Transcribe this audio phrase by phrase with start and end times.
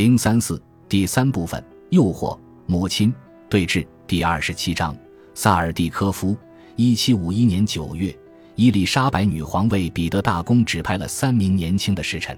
[0.00, 0.58] 零三四
[0.88, 3.12] 第三部分：诱惑母亲
[3.50, 4.96] 对峙第二十七章：
[5.34, 6.34] 萨尔蒂科夫。
[6.74, 8.18] 一七五一年九月，
[8.54, 12.34] 伊丽莎白女皇为彼得大公指派了三名年轻的侍臣，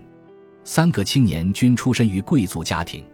[0.65, 3.05] 三个青年均出身于贵族家庭，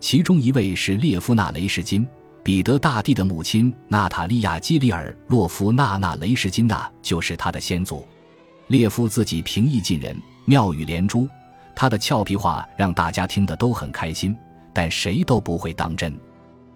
[0.00, 2.08] 其中一位是列夫纳·雷什金，
[2.42, 8.02] 彼得大帝的母亲娜塔莉亚·基里尔洛夫娜娜·雷什金娜就是他的先祖。
[8.68, 11.28] 列夫自己平易近人，妙语连珠。
[11.74, 14.36] 他的俏皮话让大家听得都很开心，
[14.72, 16.14] 但谁都不会当真。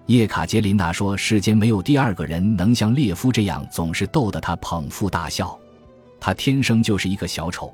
[0.07, 5.59] 叶卡捷琳娜说：“世间没有第二个人能像列夫这样，总是逗得他捧腹大笑。
[6.21, 7.73] 他天生就是一个小丑，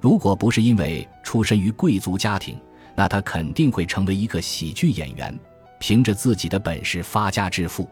[0.00, 2.56] 如果不是因为出身于贵族家庭，
[2.94, 5.36] 那他肯定会成为一个喜剧演员，
[5.80, 7.88] 凭着自己的本事发家致富。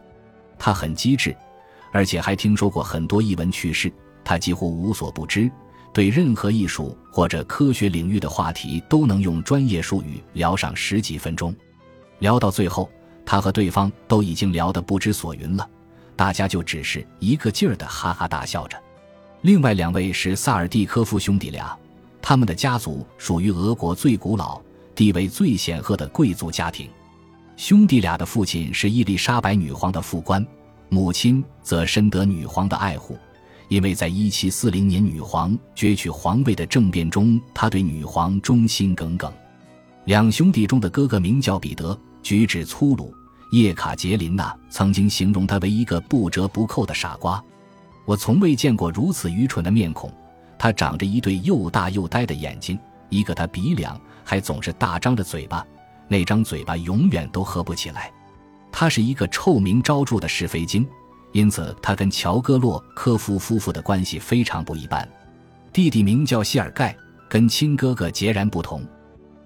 [0.58, 1.36] 他很机智，
[1.92, 3.92] 而且还听说过很多异闻趣事，
[4.24, 5.50] 他几乎无所不知。”
[5.92, 11.54] 对任何艺术或者科学领域的话题都能用专业术语聊上十几分钟，
[12.20, 12.88] 聊到最后，
[13.26, 15.68] 他和对方都已经聊得不知所云了，
[16.14, 18.80] 大家就只是一个劲儿的哈哈大笑着。
[19.42, 21.76] 另外两位是萨尔蒂科夫兄弟俩，
[22.22, 24.60] 他们的家族属于俄国最古老、
[24.94, 26.88] 地位最显赫的贵族家庭。
[27.56, 30.46] 兄弟俩的父亲是伊丽莎白女皇的副官，
[30.88, 33.18] 母亲则深得女皇的爱护。
[33.70, 39.32] 因为在一七四零年女皇攫取皇位的政变中，他对女皇忠心耿耿。
[40.06, 43.14] 两兄弟中的哥哥名叫彼得，举止粗鲁。
[43.52, 47.42] 叶卡捷琳娜曾经形容他为一个不折不扣的傻瓜。
[48.04, 50.12] 我从未见过如此愚蠢的面孔。
[50.58, 52.76] 他长着一对又大又呆的眼睛，
[53.08, 55.64] 一个他鼻梁，还总是大张着嘴巴，
[56.08, 58.12] 那张嘴巴永远都合不起来。
[58.72, 60.84] 他是一个臭名昭著的是非精。
[61.32, 65.08] 因此，他跟乔戈洛科夫夫妇的关系非常不一般。
[65.72, 66.96] 弟弟名叫谢尔盖，
[67.28, 68.84] 跟亲哥哥截然不同。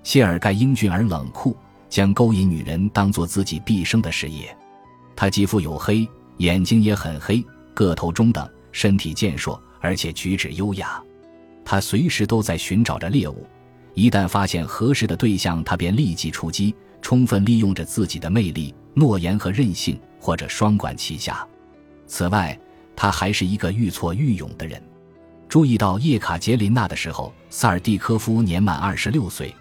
[0.02, 1.56] 谢尔盖英俊而冷酷，
[1.88, 4.56] 将勾引女人当做自己毕生的事业。
[5.14, 11.02] 他肌肤黝黑，眼睛也很黑，个头中等，身体健硕，而且举止优雅。
[11.64, 13.46] 他随时都在寻找着猎物，
[13.94, 21.46] 一旦发现合适的对象，他便立即出击，充分利用着自己的魅力、诺言和韧性，或者双管齐下。
[22.06, 22.58] 此外，
[22.94, 24.82] 他还是一个愈挫愈勇的人。
[25.48, 29.54] 注意到叶卡捷琳娜的时候，萨尔蒂科夫年满二十六岁，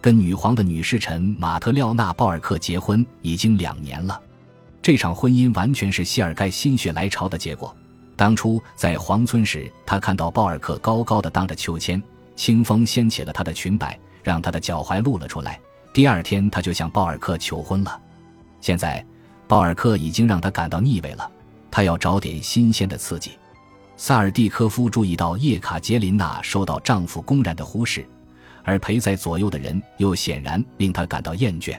[0.00, 4.20] 跟女皇的女侍臣马特廖娜·鲍尔克结婚已经两年了。
[4.82, 7.74] 这场婚姻完全是谢尔盖心血来潮的结果。
[8.16, 12.02] 当初在皇村时，他看到鲍尔克高高的当着秋千，
[12.34, 15.60] 清风掀起了他的裙摆，让他的脚踝露了出来。
[15.92, 18.00] 第二天，他就向鲍尔克求婚了。
[18.60, 19.04] 现在，
[19.46, 21.30] 鲍尔克已经让他感到腻味了。
[21.70, 23.32] 他要找点新鲜的刺激。
[23.96, 28.06] 萨尔蒂科夫注意到叶卡捷琳娜受到丈夫公然的忽视，
[28.62, 31.78] 而陪在左右的人又显然令他感到厌倦。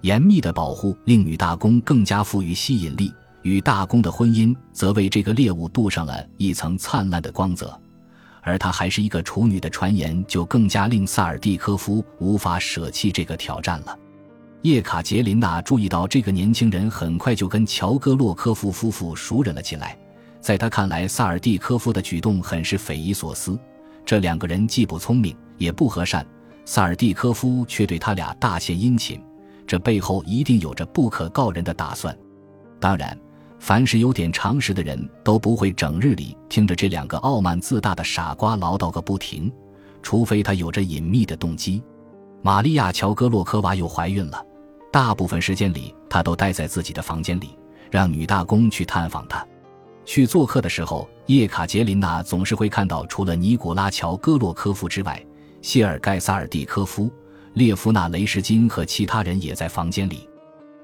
[0.00, 7.78] 严密的保护令女大公更加富于吸引力，与大公的婚姻则为这个猎物镀上了一层灿烂的光泽。
[8.42, 13.98] 而她还是一个处女的传言，就更加令萨尔蒂科夫无法舍弃这个挑战了。
[14.64, 19.94] 叶卡捷琳娜注意到，这个年轻人很快就跟乔戈洛科夫夫妇熟人了起来。
[20.40, 23.58] 在他看来，萨尔蒂科夫的举动很是匪夷所思。
[24.06, 26.26] 这两个人既不聪明，也不和善，
[26.64, 29.22] 萨尔蒂科夫却对他俩大献殷勤，
[29.66, 32.16] 这背后一定有着不可告人的打算。
[32.80, 33.14] 当然，
[33.58, 39.52] 凡是有点常识的人都不会整日里听着这两个傲慢自大的傻瓜唠叨个不停，
[40.00, 41.82] 除非他有着隐秘的动机。
[42.40, 44.42] 玛利亚·乔戈洛科娃又怀孕了。
[44.94, 47.58] 大部分时间里，他都待在自己的房间里，
[47.90, 49.44] 让女大公去探访他。
[50.04, 55.20] 去做客的时候，叶卡捷琳娜总是会看到，除了尼古拉·乔戈洛科夫之外，
[55.62, 57.10] 谢尔盖·萨尔蒂科夫、
[57.54, 60.28] 列夫纳·雷什金和其他人也在房间里。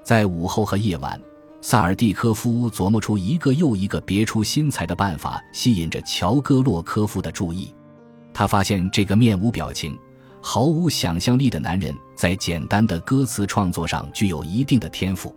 [0.03, 1.17] 在午后和夜晚，
[1.61, 7.73] 萨尔蒂科夫琢磨出一个又一个别出心裁的办法，吸引着乔戈洛科夫的注意。
[8.33, 9.97] 他发现这个面无表情。
[10.41, 15.33] 毫无想象力的男人在简单的歌词创作上具有一定的天赋。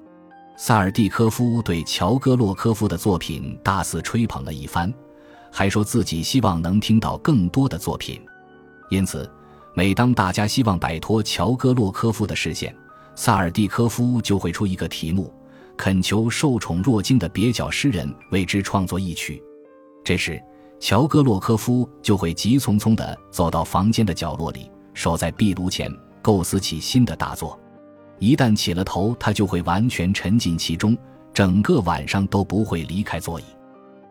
[0.57, 4.93] 萨尔蒂科夫对乔戈洛科夫的作品大肆吹捧了一番，
[5.51, 8.21] 还说自己希望能听到更多的作品。
[8.89, 9.29] 因此，
[9.75, 12.75] 每当大家希望摆脱乔戈洛科夫的视线，
[13.17, 15.33] 萨尔蒂科夫就会出一个题目，
[15.77, 19.43] 恳求受宠若惊的蹩脚诗人为之创作一曲。
[20.05, 20.41] 这时，
[20.79, 24.71] 乔戈洛科夫就会急匆匆地走到房间的角落里。
[24.95, 25.93] 守在壁炉前，
[26.23, 27.61] 构思起新的大作。
[28.19, 30.97] 一旦起了头，他就会完全沉浸其中，
[31.35, 33.45] 整个晚上都不会离开座椅。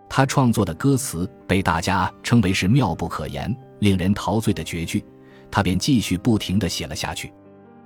[0.09, 5.03] 他创作的歌词被大家称为是妙不可言、令人陶醉的绝句，
[5.49, 7.33] 他便继续不停地写了下去。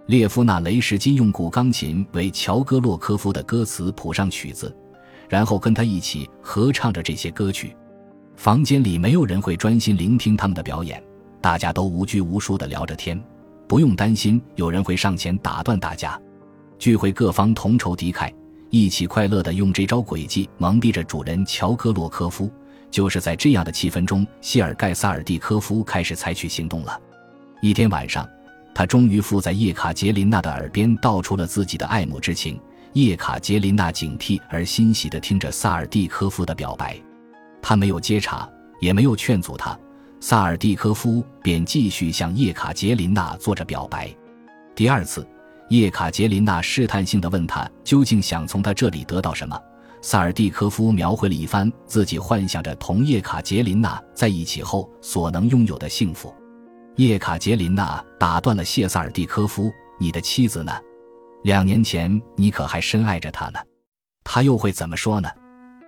[0.07, 4.75] 列夫纳雷什金用古钢琴为乔戈洛科夫的歌词谱上曲子，
[5.29, 7.75] 然后跟他一起合唱着这些歌曲。
[8.35, 11.01] 房间里没有人会专心聆听他们的表演，
[11.41, 13.21] 大家都无拘无束地聊着天，
[13.67, 16.19] 不用担心有人会上前打断大家。
[16.79, 18.33] 聚会各方同仇敌忾，
[18.69, 22.51] 一起快乐地用这招诡计蒙蔽着主人乔戈洛科夫。
[22.89, 26.99] 就是在这样的气氛中，谢尔盖·萨尔蒂科夫开始采取行动了。
[27.61, 28.27] 一天晚上，
[28.73, 32.59] 他终于附在叶卡捷琳娜的耳边道出了自己的爱慕之情。
[32.93, 36.97] 叶卡捷琳娜警惕而欣喜地听着萨尔蒂科夫的表白，
[37.61, 38.49] 他没有接茬，
[38.79, 39.77] 也没有劝阻他，
[40.19, 44.13] 萨尔蒂科夫便继续向叶卡捷琳娜做着表白。
[44.75, 45.27] 第二次，
[45.69, 49.59] 叶卡捷琳娜试探性地问他究竟想从他这里得到什么。
[50.01, 56.33] 萨尔蒂科夫描绘了一番自己幻想着同叶卡捷琳娜在一起后所能拥有的幸福。
[56.95, 60.71] 叶卡捷琳娜打断了谢萨尔蒂科夫：“你的妻子呢？
[61.43, 63.59] 两年前你可还深爱着她呢？
[64.23, 65.29] 她又会怎么说呢？”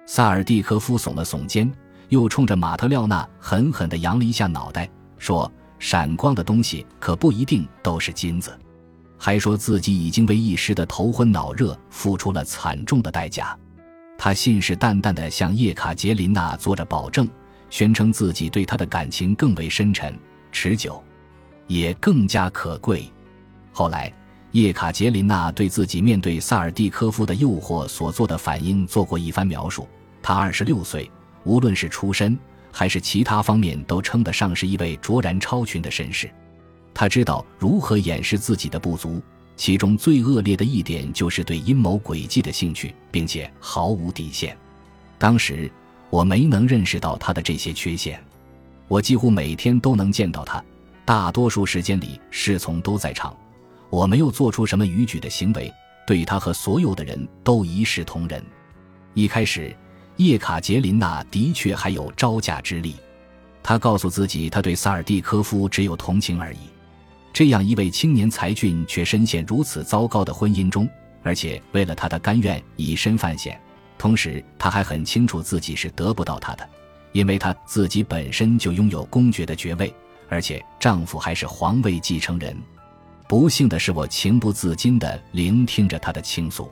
[0.05, 1.71] 萨尔蒂科夫耸了耸肩，
[2.09, 8.51] 又冲着马特廖娜狠狠地扬了一下脑袋，说：“闪光的东西可不一定都是金子。”
[9.17, 13.57] 还说自己已经为一时的头昏脑热付出了惨重的代价。
[14.17, 17.27] 他信誓旦旦地向叶卡捷琳娜做着保证，
[17.69, 20.17] 宣称自己对她的感情更为深沉、
[20.51, 21.01] 持久，
[21.67, 23.11] 也更加可贵。
[23.71, 24.11] 后来，
[24.51, 29.88] 叶卡捷琳娜对自己面对萨尔蒂科夫的诱惑所做的反应做过一番描述。
[30.21, 31.09] 她二十六岁，
[31.49, 32.37] 无论是出身
[32.71, 36.29] 还是其他方面，都称得上是一位卓然超群的绅士。
[36.93, 39.19] 他知道如何掩饰自己的不足。
[39.55, 44.55] 其中最恶劣的一点就是对阴谋诡计的兴趣，并且毫无底线。
[45.17, 45.69] 当时
[46.11, 48.23] 我没能认识到他的这些缺陷。
[48.87, 50.63] 我几乎每天都能见到他，
[51.03, 53.35] 大多数时间里侍从都在场。
[53.89, 55.69] 我没有做出什么逾矩的行为，
[56.05, 58.41] 对他和所有的人都一视同仁。
[59.15, 59.75] 一开始，
[60.19, 62.98] 叶卡捷琳娜的确还有招架之力。
[63.63, 66.57] 她告诉自己，她对萨尔蒂科夫只有同情而已。
[67.31, 70.89] 这样一位青年才俊，却深陷如此糟糕的婚姻中，
[71.24, 73.57] 而且为了他的甘愿以身犯险。
[73.98, 76.68] 同时，他还很清楚自己是得不到他的，
[77.13, 79.94] 因为他自己本身就拥有公爵的爵位，
[80.27, 82.57] 而且丈夫还是皇位继承人。
[83.25, 86.69] 不幸的是，我情不自禁地聆听着他的倾诉。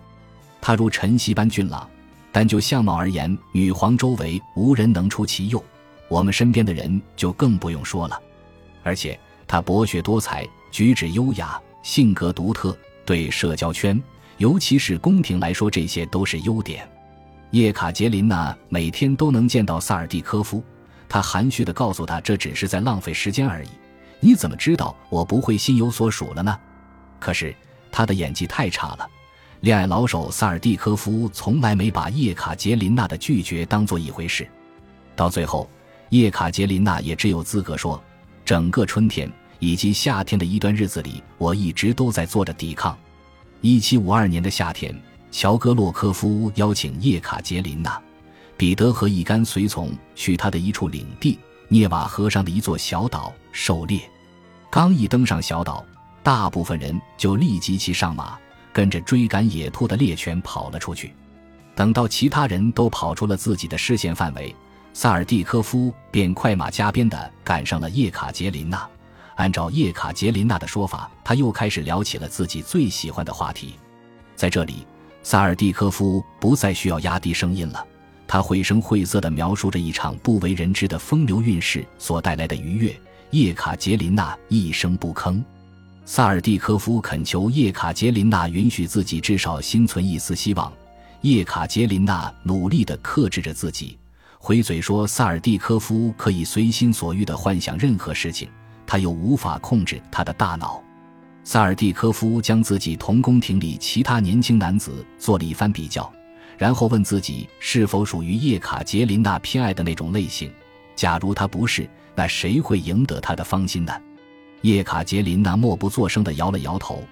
[0.59, 1.89] 他如晨曦般俊朗，
[2.37, 5.63] 但就相貌而言，女皇周围无人能出其右，
[6.07, 8.21] 我们身边的人就更不用说了。
[8.83, 9.19] 而且。
[9.47, 12.77] 她博学多才，举止优雅，性格独特。
[13.07, 13.99] 对社交圈，
[14.37, 16.87] 尤其是宫廷来说，这些都是优点。
[17.49, 20.63] 叶卡捷琳娜每天都能见到萨尔蒂科夫，
[21.09, 23.69] 她含蓄地告诉他，这只是在浪费时间而已。
[24.19, 26.55] 你怎么知道我不会心有所属了呢？
[27.19, 27.55] 可是
[27.91, 29.09] 他的演技太差了。
[29.61, 34.47] 恋爱老手萨尔蒂科夫从来没把叶卡捷琳娜的拒绝当做一回事。
[35.15, 35.69] 到最后，
[36.09, 38.01] 叶卡捷琳娜也只有资格说。
[38.45, 42.97] 整个春天以及夏天的一段日子里，我一直都在做着抵抗。
[43.59, 44.97] 一七五二年的夏天，
[45.31, 48.01] 乔戈洛科夫邀请叶卡捷琳娜、
[48.55, 51.37] 彼得和一干随从去他的一处领地——
[51.67, 53.99] 涅瓦河上的一座小岛狩猎。
[54.69, 55.83] 刚一登上小岛，
[56.23, 58.39] 大部分人就立即骑上马，
[58.77, 61.11] 跟着追赶野兔的猎犬跑了出去。
[61.73, 64.55] 等到其他人都跑出了自己的视线范围。
[64.93, 68.87] 萨尔蒂科夫便快马加鞭地赶上了叶卡捷琳娜。
[69.37, 73.73] 按照叶卡捷琳娜的说法，他又开始聊起了自己最喜欢的话题。
[74.35, 74.85] 在这里，
[75.23, 77.83] 萨尔蒂科夫不再需要压低声音了，
[78.27, 82.95] 他绘声绘色地描述着一场不为人知的风流韵事所带来的愉悦。
[83.31, 85.43] 叶卡捷琳娜一声不吭。
[86.09, 90.71] 萨尔蒂科夫恳求叶卡捷琳娜允许自己至少心存一丝希望。
[91.19, 93.99] 叶卡捷琳娜努力地克制着自己。
[94.37, 98.47] 回嘴说：“萨尔蒂科夫可以随心所欲地幻想任何事情，
[98.85, 100.81] 他又无法控制他的大脑。”
[101.43, 106.09] 萨尔蒂科夫将自己同宫廷里其他年轻男子做了一番比较，
[106.57, 110.49] 然后问自己是否属于叶卡捷琳娜偏爱的那种类型。
[110.95, 111.85] 假如他不是，
[112.15, 113.91] 那谁会赢得他的芳心呢？
[114.61, 117.03] 叶卡捷琳娜默不作声地摇了摇头。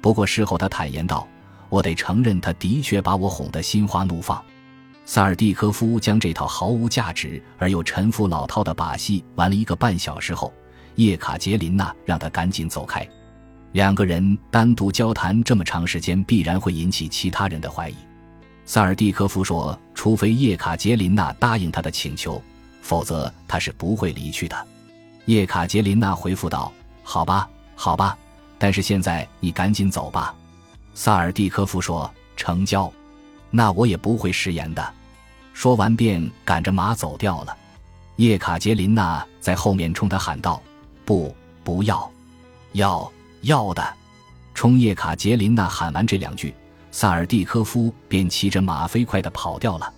[0.00, 1.26] 不过事后她坦言道
[1.68, 4.42] ：“我得承认，他的确把我哄得心花怒放。”
[5.04, 10.52] 萨尔蒂科夫将这套毫无价值而又陈腐老套的把戏玩了一个半小时后，
[10.94, 13.06] 叶卡捷琳娜让他赶紧走开。
[13.72, 17.96] 两个人单独交谈这么长时间，必然会引起其他人的怀疑。
[18.64, 22.40] 萨尔蒂科夫说：“除非叶卡捷琳娜答应他的请求，
[22.80, 24.66] 否则他是不会离去的。”
[25.26, 26.72] 叶卡捷琳娜回复道
[27.12, 28.16] ：“好吧，好吧，
[28.58, 30.34] 但是现在你赶紧走吧。”
[30.96, 32.90] 萨尔蒂科夫说：“成交。”
[33.52, 34.94] 那我也不会食言的。
[35.52, 37.54] 说完便赶着马走掉了。
[38.16, 40.62] 叶卡捷琳娜在后面冲他喊道
[41.04, 42.10] ：“不，不要，
[42.72, 43.86] 要要的！”
[44.54, 46.54] 冲叶卡捷琳娜喊完这两句，
[46.90, 49.92] 萨尔蒂科夫便骑着马飞快地跑掉了。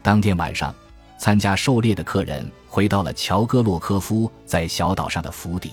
[0.00, 0.72] 当天晚上，
[1.18, 5.72] 参加狩猎的客人回到了乔戈洛科夫在小岛上的府邸。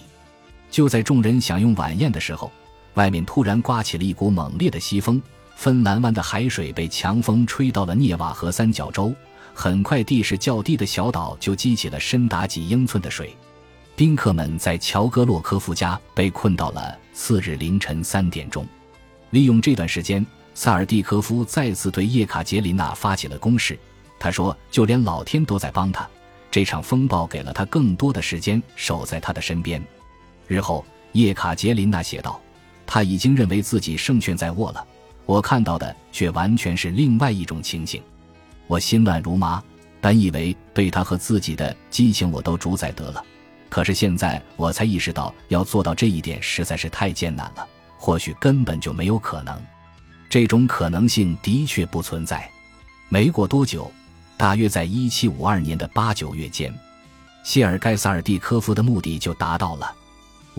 [0.71, 2.51] 就在众人享用晚宴的时候，
[2.93, 5.21] 外面突然刮起了一股猛烈的西风，
[5.55, 9.13] 芬兰湾的海水被强风吹到了涅瓦河三角洲。
[9.53, 13.35] 很快，地势较低的小岛就积起了深达几英寸的水。
[13.95, 18.65] 宾客们在乔戈洛科夫家被困到了次日凌晨三点钟。
[19.31, 23.77] 利用这段时间，萨尔蒂科夫再次对叶卡捷琳娜发起了攻势。
[24.17, 26.07] 他说：“就连老天都在帮他，
[26.49, 29.85] 这场风暴给了他更多的时间守在他的身边。”
[30.49, 32.41] 日后，叶卡捷琳娜写道
[32.87, 34.83] ：“他已经认为自己胜券在握了，
[35.27, 38.01] 我看到的却完全是另外一种情形。
[38.65, 39.63] 我心乱如麻，
[40.01, 43.23] 本以为对他和自己的激情我都主宰得了，
[43.69, 47.67] 可是现在我才意识到，要做到这一点实在是太艰难了，
[47.99, 49.55] 或许根本就没有可能。
[50.27, 52.49] 这种可能性的确不存在。”
[53.07, 53.91] 没过多久，
[54.35, 56.73] 大约在一七五二年的八九月间，
[57.43, 59.95] 谢尔盖·萨尔蒂科夫的目的就达到了。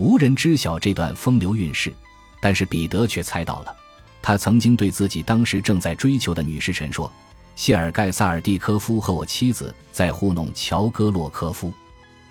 [0.01, 1.93] 无人知晓这段风流韵事，
[2.41, 3.75] 但是彼得却猜到了。
[4.19, 7.09] 他曾经对自己当时正在追求的女侍臣说
[7.55, 11.71] ：“谢尔盖·萨尔蒂科夫和我妻子在糊弄乔戈洛科夫，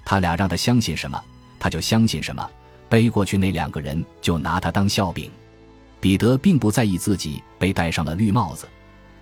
[0.04, 1.22] 他俩让他相信什么，
[1.60, 2.44] 他就相信什么。
[2.88, 5.30] 背过去那两个人就拿他当笑柄。”
[6.00, 8.66] 彼得并不在意自己被戴上了绿帽子，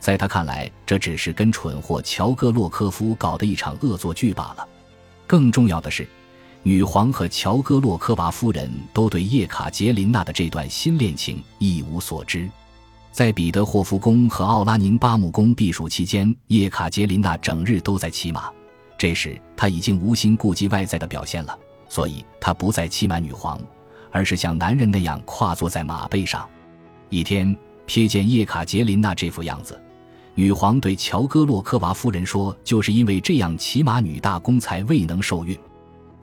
[0.01, 4.67] 在他看来，这只是跟蠢货乔戈洛科夫搞的一场恶作剧罢了。
[5.27, 6.09] 更重要的是。
[6.65, 12.49] 女皇和乔戈洛科娃夫人都对叶卡捷琳娜的这段新恋情一无所知。
[13.11, 18.51] 在彼得霍夫宫和奥拉宁巴姆宫避暑期间，叶卡捷琳娜整日都在骑马。
[18.99, 23.59] 这时，她已经无心顾及外在的表现了，所以她不再欺瞒女皇，
[24.11, 26.47] 而是像男人那样跨坐在马背上。
[27.09, 29.81] 一天，瞥见叶卡捷琳娜这副样子，
[30.35, 35.59] 女皇对乔戈洛科娃夫人说：“就是因为这样骑马女大公才未能受孕。”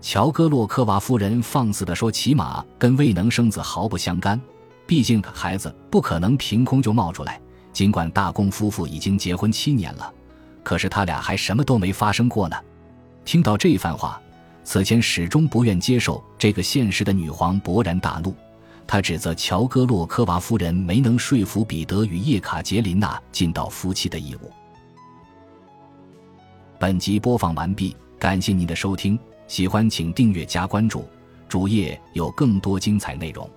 [0.05, 4.39] 乔戈洛科娃夫人放肆地说：“骑马跟未能生子毫不相干，
[4.85, 7.41] 毕竟孩子不可能凭空就冒出来。
[7.73, 10.13] 尽管大公夫妇已经结婚七年了，
[10.61, 12.55] 可是他俩还什么都没发生过呢。”
[13.25, 14.21] 听到这番话，
[14.63, 18.31] 此前始终不愿接受这个现实的女皇勃然大怒，
[18.85, 24.51] 她指责乔戈洛科娃夫人没能说服彼得与叶卡捷琳娜尽到夫妻的义务。
[26.77, 29.19] 本集播放完毕，感谢您的收听。
[29.47, 31.05] 喜欢请订阅加关注，
[31.47, 33.49] 主页有更多精彩内容。